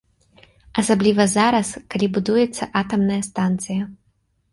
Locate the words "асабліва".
0.81-1.23